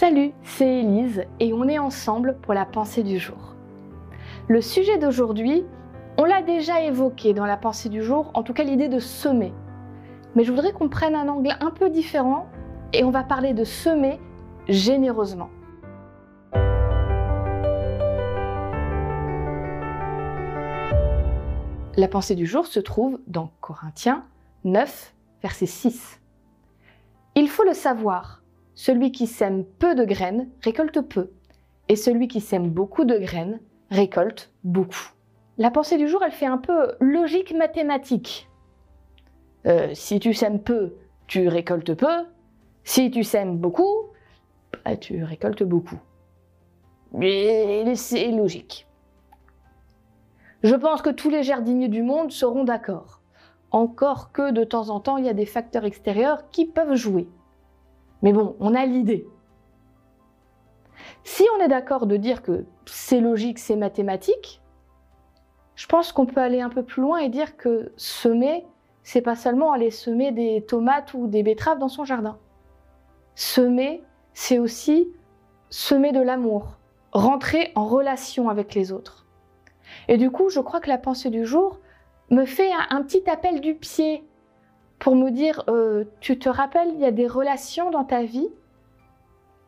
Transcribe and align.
Salut, 0.00 0.32
c'est 0.42 0.80
Élise 0.80 1.24
et 1.38 1.52
on 1.52 1.68
est 1.68 1.78
ensemble 1.78 2.36
pour 2.42 2.52
la 2.52 2.64
pensée 2.64 3.04
du 3.04 3.20
jour. 3.20 3.54
Le 4.48 4.60
sujet 4.60 4.98
d'aujourd'hui, 4.98 5.64
on 6.18 6.24
l'a 6.24 6.42
déjà 6.42 6.82
évoqué 6.82 7.32
dans 7.32 7.46
la 7.46 7.56
pensée 7.56 7.88
du 7.88 8.02
jour, 8.02 8.32
en 8.34 8.42
tout 8.42 8.52
cas 8.52 8.64
l'idée 8.64 8.88
de 8.88 8.98
semer. 8.98 9.54
Mais 10.34 10.42
je 10.42 10.50
voudrais 10.50 10.72
qu'on 10.72 10.88
prenne 10.88 11.14
un 11.14 11.28
angle 11.28 11.56
un 11.60 11.70
peu 11.70 11.90
différent 11.90 12.48
et 12.92 13.04
on 13.04 13.10
va 13.10 13.22
parler 13.22 13.54
de 13.54 13.62
semer 13.62 14.18
généreusement. 14.68 15.48
La 21.96 22.08
pensée 22.08 22.34
du 22.34 22.46
jour 22.46 22.66
se 22.66 22.80
trouve 22.80 23.20
dans 23.28 23.52
Corinthiens 23.60 24.24
9, 24.64 25.14
verset 25.40 25.66
6. 25.66 26.20
Il 27.36 27.48
faut 27.48 27.64
le 27.64 27.74
savoir, 27.74 28.43
celui 28.74 29.12
qui 29.12 29.26
sème 29.26 29.64
peu 29.64 29.94
de 29.94 30.04
graines 30.04 30.48
récolte 30.62 31.00
peu, 31.00 31.30
et 31.88 31.96
celui 31.96 32.28
qui 32.28 32.40
sème 32.40 32.70
beaucoup 32.70 33.04
de 33.04 33.18
graines 33.18 33.60
récolte 33.90 34.52
beaucoup. 34.64 35.10
La 35.56 35.70
pensée 35.70 35.98
du 35.98 36.08
jour, 36.08 36.22
elle 36.24 36.32
fait 36.32 36.46
un 36.46 36.58
peu 36.58 36.92
logique 37.00 37.54
mathématique. 37.54 38.48
Euh, 39.66 39.90
si 39.94 40.18
tu 40.18 40.34
sèmes 40.34 40.60
peu, 40.60 40.94
tu 41.26 41.48
récoltes 41.48 41.94
peu. 41.94 42.26
Si 42.82 43.10
tu 43.10 43.22
sèmes 43.22 43.56
beaucoup, 43.56 44.08
bah, 44.84 44.96
tu 44.96 45.22
récoltes 45.22 45.62
beaucoup. 45.62 45.98
C'est 47.20 48.30
logique. 48.32 48.88
Je 50.64 50.74
pense 50.74 51.02
que 51.02 51.10
tous 51.10 51.30
les 51.30 51.42
jardiniers 51.42 51.88
du 51.88 52.02
monde 52.02 52.32
seront 52.32 52.64
d'accord. 52.64 53.20
Encore 53.70 54.32
que 54.32 54.50
de 54.50 54.64
temps 54.64 54.88
en 54.88 54.98
temps, 54.98 55.18
il 55.18 55.24
y 55.24 55.28
a 55.28 55.34
des 55.34 55.46
facteurs 55.46 55.84
extérieurs 55.84 56.50
qui 56.50 56.66
peuvent 56.66 56.94
jouer. 56.94 57.28
Mais 58.24 58.32
bon, 58.32 58.56
on 58.58 58.74
a 58.74 58.86
l'idée. 58.86 59.28
Si 61.22 61.44
on 61.56 61.62
est 61.62 61.68
d'accord 61.68 62.06
de 62.06 62.16
dire 62.16 62.42
que 62.42 62.64
c'est 62.86 63.20
logique, 63.20 63.58
c'est 63.58 63.76
mathématique, 63.76 64.62
je 65.76 65.86
pense 65.86 66.10
qu'on 66.10 66.26
peut 66.26 66.40
aller 66.40 66.60
un 66.60 66.70
peu 66.70 66.82
plus 66.82 67.02
loin 67.02 67.18
et 67.18 67.28
dire 67.28 67.56
que 67.56 67.92
semer, 67.96 68.66
c'est 69.02 69.20
pas 69.20 69.36
seulement 69.36 69.72
aller 69.72 69.90
semer 69.90 70.32
des 70.32 70.64
tomates 70.66 71.12
ou 71.12 71.26
des 71.26 71.42
betteraves 71.42 71.78
dans 71.78 71.88
son 71.88 72.04
jardin. 72.04 72.38
Semer, 73.34 74.02
c'est 74.32 74.58
aussi 74.58 75.08
semer 75.68 76.12
de 76.12 76.22
l'amour, 76.22 76.78
rentrer 77.12 77.72
en 77.74 77.84
relation 77.84 78.48
avec 78.48 78.74
les 78.74 78.90
autres. 78.90 79.26
Et 80.08 80.16
du 80.16 80.30
coup, 80.30 80.48
je 80.48 80.60
crois 80.60 80.80
que 80.80 80.88
la 80.88 80.98
pensée 80.98 81.28
du 81.28 81.44
jour 81.44 81.78
me 82.30 82.46
fait 82.46 82.70
un, 82.88 83.02
petit 83.02 83.28
appel 83.28 83.60
du 83.60 83.74
pied 83.74 84.24
pour 85.04 85.16
me 85.16 85.28
dire, 85.28 85.64
euh, 85.68 86.04
tu 86.20 86.38
te 86.38 86.48
rappelles, 86.48 86.88
il 86.94 86.98
y 86.98 87.04
a 87.04 87.10
des 87.10 87.26
relations 87.26 87.90
dans 87.90 88.04
ta 88.04 88.22
vie 88.22 88.48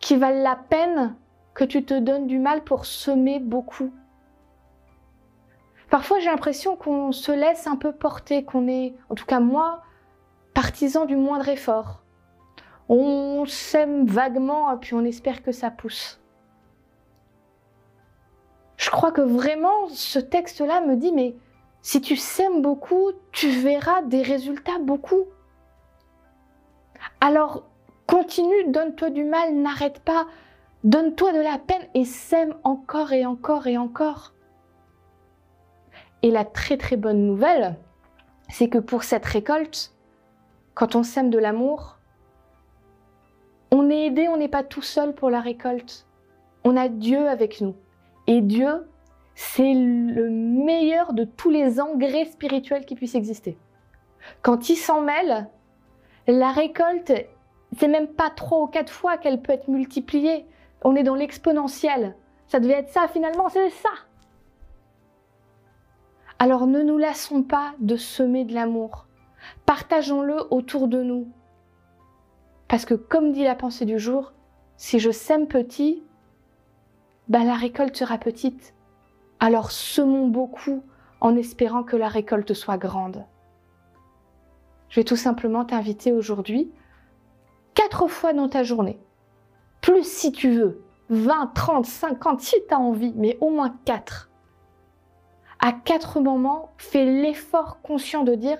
qui 0.00 0.16
valent 0.16 0.42
la 0.42 0.56
peine 0.56 1.14
que 1.54 1.62
tu 1.62 1.84
te 1.84 1.96
donnes 1.96 2.26
du 2.26 2.40
mal 2.40 2.64
pour 2.64 2.84
semer 2.84 3.38
beaucoup. 3.38 3.92
Parfois, 5.88 6.18
j'ai 6.18 6.30
l'impression 6.30 6.74
qu'on 6.74 7.12
se 7.12 7.30
laisse 7.30 7.68
un 7.68 7.76
peu 7.76 7.92
porter, 7.92 8.42
qu'on 8.42 8.66
est, 8.66 8.92
en 9.08 9.14
tout 9.14 9.24
cas 9.24 9.38
moi, 9.38 9.82
partisan 10.52 11.04
du 11.04 11.14
moindre 11.14 11.48
effort. 11.48 12.02
On 12.88 13.44
sème 13.46 14.06
vaguement, 14.06 14.76
puis 14.78 14.94
on 14.94 15.04
espère 15.04 15.44
que 15.44 15.52
ça 15.52 15.70
pousse. 15.70 16.20
Je 18.78 18.90
crois 18.90 19.12
que 19.12 19.20
vraiment, 19.20 19.86
ce 19.90 20.18
texte-là 20.18 20.80
me 20.80 20.96
dit, 20.96 21.12
mais 21.12 21.36
si 21.82 22.00
tu 22.00 22.16
sèmes 22.16 22.62
beaucoup, 22.62 23.12
tu 23.32 23.48
verras 23.48 24.02
des 24.02 24.22
résultats 24.22 24.78
beaucoup. 24.78 25.24
Alors, 27.20 27.64
continue, 28.06 28.64
donne-toi 28.68 29.10
du 29.10 29.24
mal, 29.24 29.54
n'arrête 29.54 30.00
pas, 30.00 30.26
donne-toi 30.84 31.32
de 31.32 31.40
la 31.40 31.58
peine 31.58 31.86
et 31.94 32.04
sème 32.04 32.54
encore 32.64 33.12
et 33.12 33.24
encore 33.24 33.66
et 33.66 33.78
encore. 33.78 34.34
Et 36.22 36.30
la 36.30 36.44
très 36.44 36.76
très 36.76 36.96
bonne 36.96 37.26
nouvelle, 37.26 37.76
c'est 38.50 38.68
que 38.68 38.78
pour 38.78 39.04
cette 39.04 39.24
récolte, 39.24 39.94
quand 40.74 40.96
on 40.96 41.02
sème 41.02 41.30
de 41.30 41.38
l'amour, 41.38 41.98
on 43.70 43.88
est 43.88 44.06
aidé, 44.06 44.28
on 44.28 44.36
n'est 44.36 44.48
pas 44.48 44.64
tout 44.64 44.82
seul 44.82 45.14
pour 45.14 45.30
la 45.30 45.40
récolte. 45.40 46.06
On 46.64 46.76
a 46.76 46.88
Dieu 46.88 47.28
avec 47.28 47.60
nous. 47.60 47.74
Et 48.26 48.42
Dieu, 48.42 48.86
c'est 49.34 49.74
le 49.74 50.28
meilleur 50.30 51.12
de 51.12 51.24
tous 51.24 51.50
les 51.50 51.80
engrais 51.80 52.26
spirituels 52.26 52.84
qui 52.84 52.94
puissent 52.94 53.14
exister. 53.14 53.58
Quand 54.42 54.68
il 54.68 54.76
s'en 54.76 55.00
mêle, 55.00 55.48
la 56.26 56.52
récolte, 56.52 57.12
c'est 57.78 57.88
même 57.88 58.08
pas 58.08 58.30
trois 58.30 58.62
ou 58.62 58.66
quatre 58.66 58.92
fois 58.92 59.16
qu'elle 59.16 59.42
peut 59.42 59.52
être 59.52 59.68
multipliée. 59.68 60.46
On 60.82 60.96
est 60.96 61.02
dans 61.02 61.14
l'exponentiel. 61.14 62.16
Ça 62.46 62.60
devait 62.60 62.74
être 62.74 62.90
ça 62.90 63.08
finalement, 63.08 63.48
c'est 63.48 63.70
ça. 63.70 63.90
Alors 66.38 66.66
ne 66.66 66.82
nous 66.82 66.98
lassons 66.98 67.42
pas 67.42 67.74
de 67.80 67.96
semer 67.96 68.44
de 68.44 68.54
l'amour. 68.54 69.06
Partageons-le 69.66 70.52
autour 70.52 70.88
de 70.88 71.02
nous. 71.02 71.28
Parce 72.68 72.84
que 72.84 72.94
comme 72.94 73.32
dit 73.32 73.44
la 73.44 73.54
pensée 73.54 73.84
du 73.84 73.98
jour, 73.98 74.32
si 74.76 74.98
je 74.98 75.10
sème 75.10 75.48
petit, 75.48 76.02
bah, 77.28 77.44
la 77.44 77.54
récolte 77.54 77.96
sera 77.96 78.16
petite. 78.16 78.74
Alors 79.42 79.70
semons 79.70 80.28
beaucoup 80.28 80.84
en 81.22 81.34
espérant 81.34 81.82
que 81.82 81.96
la 81.96 82.08
récolte 82.08 82.52
soit 82.52 82.76
grande. 82.76 83.24
Je 84.90 85.00
vais 85.00 85.04
tout 85.04 85.16
simplement 85.16 85.64
t'inviter 85.64 86.12
aujourd'hui, 86.12 86.70
quatre 87.74 88.06
fois 88.06 88.34
dans 88.34 88.50
ta 88.50 88.64
journée, 88.64 89.00
plus 89.80 90.04
si 90.04 90.30
tu 90.30 90.50
veux, 90.50 90.82
20, 91.08 91.52
30, 91.54 91.86
50, 91.86 92.40
si 92.40 92.56
tu 92.68 92.74
as 92.74 92.78
envie, 92.78 93.14
mais 93.16 93.38
au 93.40 93.48
moins 93.48 93.74
quatre. 93.86 94.30
À 95.58 95.72
quatre 95.72 96.20
moments, 96.20 96.72
fais 96.76 97.06
l'effort 97.06 97.80
conscient 97.80 98.24
de 98.24 98.34
dire, 98.34 98.58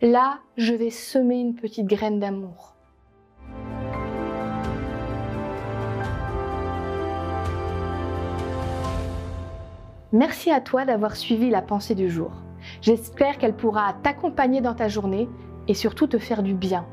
là, 0.00 0.38
je 0.56 0.74
vais 0.74 0.90
semer 0.90 1.40
une 1.40 1.54
petite 1.54 1.86
graine 1.86 2.20
d'amour. 2.20 2.73
Merci 10.14 10.52
à 10.52 10.60
toi 10.60 10.84
d'avoir 10.84 11.16
suivi 11.16 11.50
la 11.50 11.60
pensée 11.60 11.96
du 11.96 12.08
jour. 12.08 12.30
J'espère 12.80 13.36
qu'elle 13.36 13.56
pourra 13.56 13.94
t'accompagner 14.04 14.60
dans 14.60 14.74
ta 14.74 14.86
journée 14.86 15.28
et 15.66 15.74
surtout 15.74 16.06
te 16.06 16.18
faire 16.18 16.44
du 16.44 16.54
bien. 16.54 16.86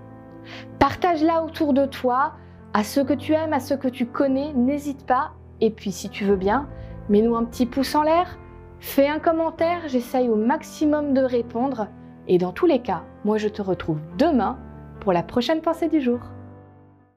Partage-la 0.79 1.43
autour 1.43 1.73
de 1.73 1.85
toi, 1.85 2.33
à 2.73 2.83
ceux 2.83 3.03
que 3.03 3.13
tu 3.13 3.33
aimes, 3.33 3.53
à 3.53 3.59
ceux 3.59 3.77
que 3.77 3.89
tu 3.89 4.07
connais, 4.07 4.53
n'hésite 4.53 5.05
pas. 5.05 5.33
Et 5.59 5.69
puis 5.69 5.91
si 5.91 6.09
tu 6.09 6.25
veux 6.25 6.35
bien, 6.35 6.67
mets-nous 7.09 7.35
un 7.35 7.45
petit 7.45 7.67
pouce 7.67 7.93
en 7.93 8.01
l'air, 8.01 8.39
fais 8.79 9.07
un 9.07 9.19
commentaire, 9.19 9.81
j'essaye 9.85 10.27
au 10.27 10.35
maximum 10.35 11.13
de 11.13 11.21
répondre. 11.21 11.89
Et 12.27 12.39
dans 12.39 12.53
tous 12.53 12.65
les 12.65 12.81
cas, 12.81 13.03
moi 13.23 13.37
je 13.37 13.49
te 13.49 13.61
retrouve 13.61 13.99
demain 14.17 14.57
pour 14.99 15.13
la 15.13 15.21
prochaine 15.21 15.61
pensée 15.61 15.89
du 15.89 16.01
jour. 16.01 16.21